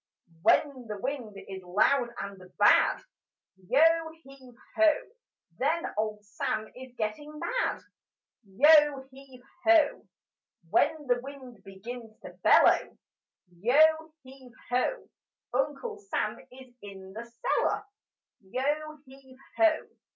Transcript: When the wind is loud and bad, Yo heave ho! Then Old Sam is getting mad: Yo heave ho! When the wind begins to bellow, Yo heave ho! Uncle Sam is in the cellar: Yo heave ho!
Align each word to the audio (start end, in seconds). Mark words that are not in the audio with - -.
When 0.41 0.87
the 0.87 0.99
wind 0.99 1.37
is 1.47 1.61
loud 1.63 2.09
and 2.19 2.57
bad, 2.57 3.03
Yo 3.69 3.83
heave 4.23 4.55
ho! 4.75 4.93
Then 5.59 5.85
Old 5.95 6.25
Sam 6.25 6.67
is 6.75 6.95
getting 6.97 7.37
mad: 7.37 7.81
Yo 8.43 9.07
heave 9.11 9.43
ho! 9.63 10.07
When 10.71 11.05
the 11.05 11.19
wind 11.21 11.63
begins 11.63 12.17
to 12.21 12.31
bellow, 12.41 12.97
Yo 13.59 13.79
heave 14.23 14.53
ho! 14.71 15.07
Uncle 15.53 15.99
Sam 15.99 16.39
is 16.51 16.73
in 16.81 17.13
the 17.13 17.23
cellar: 17.23 17.85
Yo 18.41 18.97
heave 19.05 19.37
ho! 19.57 19.87